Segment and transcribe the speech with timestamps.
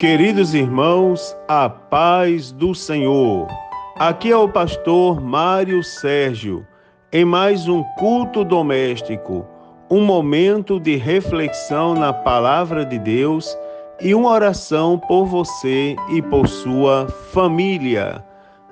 [0.00, 3.48] Queridos irmãos, a paz do Senhor.
[3.96, 6.64] Aqui é o pastor Mário Sérgio,
[7.12, 9.44] em mais um culto doméstico,
[9.90, 13.58] um momento de reflexão na palavra de Deus
[14.00, 18.24] e uma oração por você e por sua família.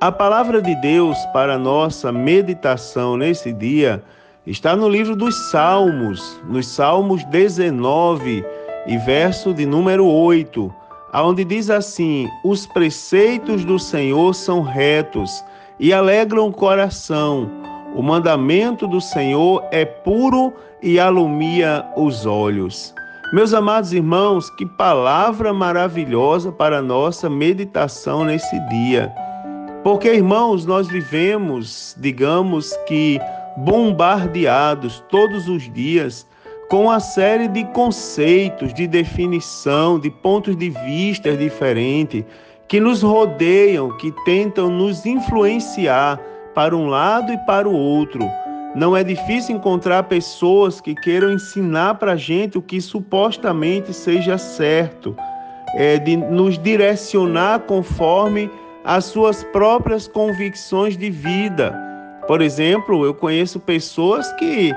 [0.00, 4.04] A palavra de Deus para nossa meditação nesse dia
[4.46, 8.44] está no livro dos Salmos, nos Salmos 19
[8.86, 10.72] e verso de número 8
[11.12, 15.44] aonde diz assim: Os preceitos do Senhor são retos
[15.78, 17.50] e alegram o coração.
[17.94, 20.52] O mandamento do Senhor é puro
[20.82, 22.94] e alumia os olhos.
[23.32, 29.12] Meus amados irmãos, que palavra maravilhosa para a nossa meditação nesse dia.
[29.84, 33.20] Porque, irmãos, nós vivemos, digamos que,
[33.58, 36.26] bombardeados todos os dias
[36.68, 42.24] com uma série de conceitos, de definição, de pontos de vista diferentes
[42.68, 46.20] que nos rodeiam, que tentam nos influenciar
[46.54, 48.20] para um lado e para o outro.
[48.74, 54.36] Não é difícil encontrar pessoas que queiram ensinar para a gente o que supostamente seja
[54.36, 55.16] certo,
[55.74, 58.50] é, de nos direcionar conforme
[58.84, 61.74] as suas próprias convicções de vida.
[62.26, 64.70] Por exemplo, eu conheço pessoas que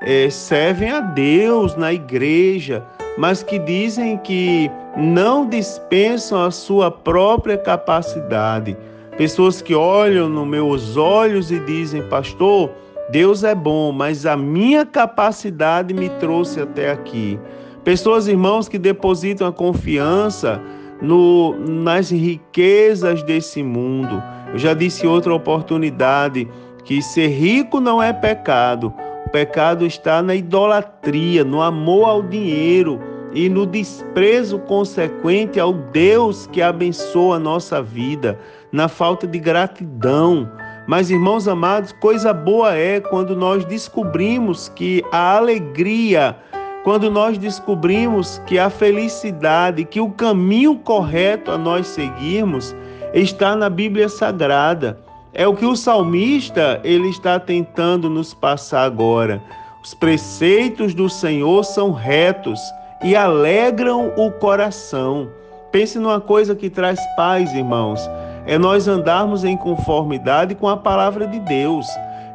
[0.00, 2.84] é, servem a Deus na igreja,
[3.16, 8.76] mas que dizem que não dispensam a sua própria capacidade.
[9.16, 12.70] Pessoas que olham nos meus olhos e dizem, pastor,
[13.10, 17.38] Deus é bom, mas a minha capacidade me trouxe até aqui.
[17.82, 20.60] Pessoas, irmãos, que depositam a confiança
[21.00, 24.22] no, nas riquezas desse mundo.
[24.52, 26.46] Eu já disse outra oportunidade
[26.84, 28.92] que ser rico não é pecado,
[29.28, 32.98] o pecado está na idolatria, no amor ao dinheiro
[33.34, 38.38] e no desprezo consequente ao Deus que abençoa a nossa vida,
[38.72, 40.50] na falta de gratidão.
[40.86, 46.34] Mas, irmãos amados, coisa boa é quando nós descobrimos que a alegria,
[46.82, 52.74] quando nós descobrimos que a felicidade, que o caminho correto a nós seguirmos
[53.12, 54.98] está na Bíblia Sagrada.
[55.38, 59.40] É o que o salmista ele está tentando nos passar agora.
[59.80, 62.58] Os preceitos do Senhor são retos
[63.04, 65.28] e alegram o coração.
[65.70, 68.00] Pense numa coisa que traz paz, irmãos.
[68.46, 71.86] É nós andarmos em conformidade com a palavra de Deus.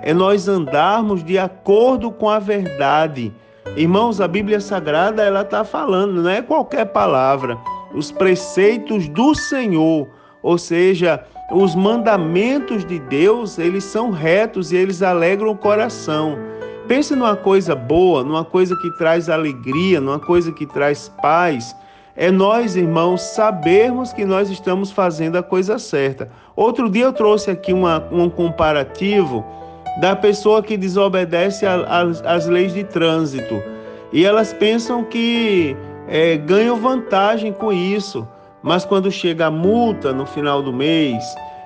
[0.00, 3.32] É nós andarmos de acordo com a verdade.
[3.76, 7.58] Irmãos, a Bíblia Sagrada ela está falando, não é qualquer palavra.
[7.92, 10.06] Os preceitos do Senhor,
[10.40, 16.38] ou seja, os mandamentos de Deus, eles são retos e eles alegram o coração.
[16.86, 21.76] Pense numa coisa boa, numa coisa que traz alegria, numa coisa que traz paz.
[22.16, 26.30] É nós, irmãos, sabermos que nós estamos fazendo a coisa certa.
[26.54, 29.44] Outro dia eu trouxe aqui uma, um comparativo
[30.00, 33.62] da pessoa que desobedece às leis de trânsito.
[34.12, 35.76] E elas pensam que
[36.08, 38.26] é, ganham vantagem com isso.
[38.62, 41.22] Mas quando chega a multa no final do mês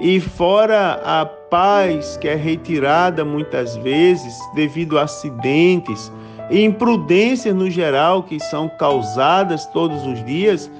[0.00, 6.10] e fora a paz que é retirada muitas vezes devido a acidentes
[6.50, 10.70] e imprudências no geral que são causadas todos os dias,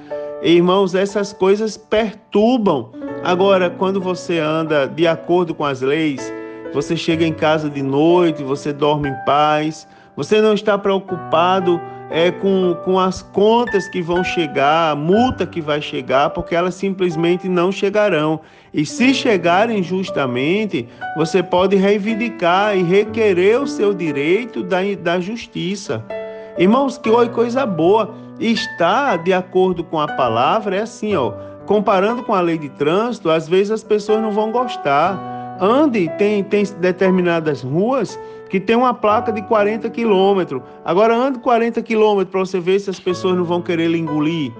[0.41, 2.91] irmãos, essas coisas perturbam.
[3.23, 6.33] Agora, quando você anda de acordo com as leis,
[6.73, 12.31] você chega em casa de noite, você dorme em paz, você não está preocupado é,
[12.31, 17.47] com, com as contas que vão chegar, a multa que vai chegar, porque elas simplesmente
[17.47, 18.39] não chegarão.
[18.73, 26.03] E se chegarem justamente, você pode reivindicar e requerer o seu direito da, da justiça.
[26.57, 28.13] Irmãos, que coisa boa.
[28.39, 31.33] Está de acordo com a palavra, é assim, ó.
[31.65, 36.43] Comparando com a lei de trânsito, às vezes as pessoas não vão gostar Ande, tem,
[36.43, 40.61] tem determinadas ruas que tem uma placa de 40 quilômetros.
[40.83, 44.51] Agora ande 40 quilômetros para você ver se as pessoas não vão querer lhe engolir.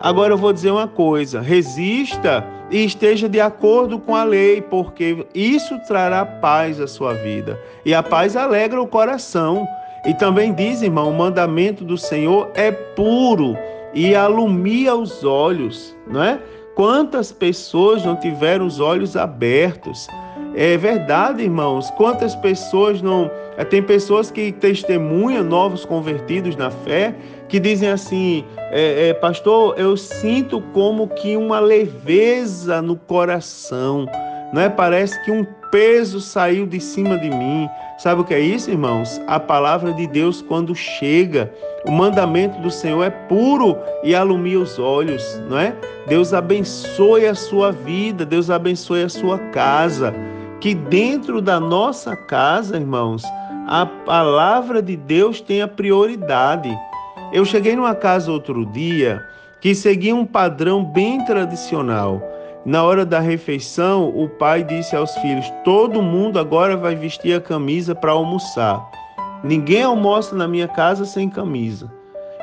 [0.00, 5.26] Agora eu vou dizer uma coisa: resista e esteja de acordo com a lei, porque
[5.34, 7.58] isso trará paz à sua vida.
[7.84, 9.66] E a paz alegra o coração.
[10.04, 13.56] E também diz, irmão, o mandamento do Senhor é puro
[13.92, 16.38] e alumia os olhos, não é?
[16.74, 20.06] Quantas pessoas não tiveram os olhos abertos?
[20.60, 21.88] É verdade, irmãos.
[21.92, 23.30] Quantas pessoas não.
[23.56, 27.14] Eh, tem pessoas que testemunham novos convertidos na fé
[27.48, 34.04] que dizem assim: é, é, Pastor, eu sinto como que uma leveza no coração,
[34.52, 34.68] não é?
[34.68, 37.68] Parece que um peso saiu de cima de mim.
[37.96, 39.20] Sabe o que é isso, irmãos?
[39.28, 41.52] A palavra de Deus, quando chega,
[41.86, 45.72] o mandamento do Senhor é puro e alumia os olhos, não é?
[46.08, 50.12] Deus abençoe a sua vida, Deus abençoe a sua casa.
[50.60, 53.22] Que dentro da nossa casa, irmãos,
[53.68, 56.76] a palavra de Deus tenha prioridade.
[57.32, 59.24] Eu cheguei numa casa outro dia
[59.60, 62.20] que seguia um padrão bem tradicional.
[62.66, 67.40] Na hora da refeição, o pai disse aos filhos: Todo mundo agora vai vestir a
[67.40, 68.84] camisa para almoçar.
[69.44, 71.88] Ninguém almoça na minha casa sem camisa.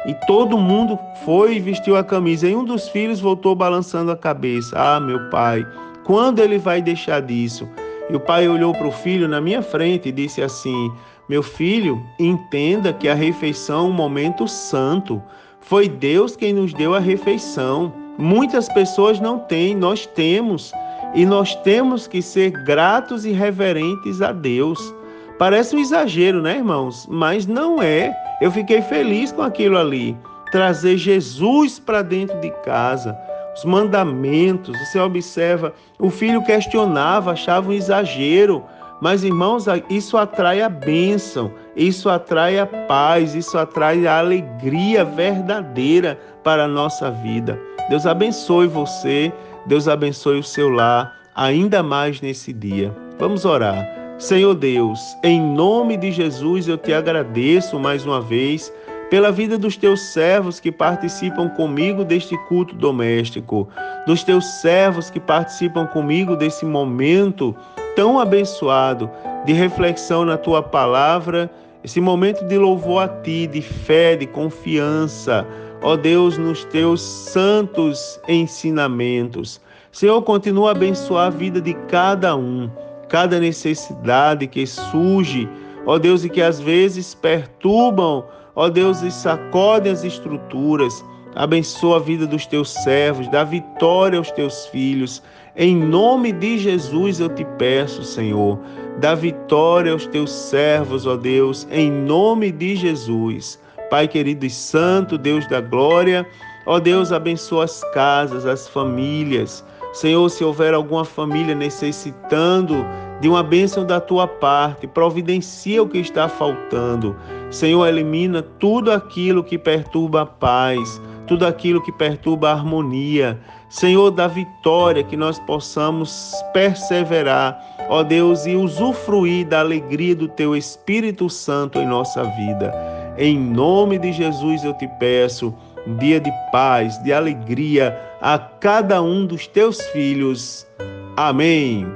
[0.06, 2.48] E todo mundo foi e vestiu a camisa.
[2.48, 5.68] E um dos filhos voltou balançando a cabeça: Ah, meu pai,
[6.06, 7.68] quando ele vai deixar disso?
[8.10, 10.92] E o pai olhou para o filho na minha frente e disse assim:
[11.28, 15.22] Meu filho, entenda que a refeição é um momento santo.
[15.60, 17.92] Foi Deus quem nos deu a refeição.
[18.18, 20.72] Muitas pessoas não têm, nós temos.
[21.16, 24.94] E nós temos que ser gratos e reverentes a Deus.
[25.40, 27.08] Parece um exagero, né, irmãos?
[27.10, 28.16] Mas não é.
[28.42, 30.16] Eu fiquei feliz com aquilo ali.
[30.52, 33.18] Trazer Jesus para dentro de casa,
[33.56, 34.78] os mandamentos.
[34.80, 38.64] Você observa, o filho questionava, achava um exagero.
[39.02, 46.20] Mas, irmãos, isso atrai a bênção, isso atrai a paz, isso atrai a alegria verdadeira
[46.44, 47.60] para a nossa vida.
[47.90, 49.32] Deus abençoe você,
[49.66, 52.96] Deus abençoe o seu lar, ainda mais nesse dia.
[53.20, 53.86] Vamos orar.
[54.18, 58.72] Senhor Deus, em nome de Jesus eu te agradeço mais uma vez
[59.10, 63.68] pela vida dos teus servos que participam comigo deste culto doméstico,
[64.08, 67.56] dos teus servos que participam comigo desse momento
[67.96, 69.10] tão abençoado
[69.46, 71.50] de reflexão na tua palavra,
[71.84, 75.46] esse momento de louvor a ti, de fé, de confiança,
[75.84, 79.62] ó Deus, nos teus santos ensinamentos.
[79.92, 82.70] Senhor, continua a abençoar a vida de cada um,
[83.08, 85.48] cada necessidade que surge,
[85.86, 88.26] ó Deus, e que às vezes perturbam,
[88.56, 91.04] ó Deus, e sacodem as estruturas.
[91.36, 95.22] Abençoa a vida dos teus servos, dá vitória aos teus filhos.
[95.56, 98.58] Em nome de Jesus eu te peço, Senhor,
[99.00, 103.60] dá vitória aos teus servos, ó Deus, em nome de Jesus.
[103.90, 106.26] Pai querido e santo, Deus da glória,
[106.66, 109.64] ó Deus, abençoa as casas, as famílias.
[109.94, 112.86] Senhor, se houver alguma família necessitando
[113.22, 117.16] de uma bênção da tua parte, providencia o que está faltando.
[117.50, 123.40] Senhor, elimina tudo aquilo que perturba a paz, tudo aquilo que perturba a harmonia.
[123.70, 127.58] Senhor, da vitória, que nós possamos perseverar,
[127.90, 132.74] ó Deus, e usufruir da alegria do Teu Espírito Santo em nossa vida.
[133.18, 135.54] Em nome de Jesus eu te peço,
[136.00, 140.68] dia de paz, de alegria a cada um dos Teus filhos.
[141.16, 141.88] Amém.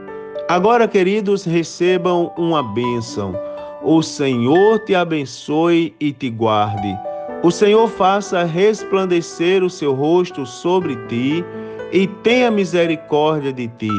[0.47, 3.48] Agora, queridos, recebam uma bênção.
[3.81, 6.97] O Senhor te abençoe e te guarde.
[7.41, 11.43] O Senhor faça resplandecer o seu rosto sobre ti
[11.91, 13.91] e tenha misericórdia de ti.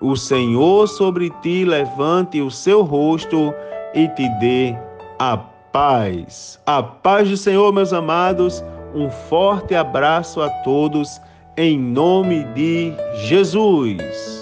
[0.00, 3.54] O Senhor sobre ti levante o seu rosto
[3.94, 4.74] e te dê
[5.20, 6.58] a paz.
[6.66, 8.62] A paz do Senhor, meus amados.
[8.94, 11.20] Um forte abraço a todos
[11.56, 12.92] em nome de
[13.28, 14.41] Jesus.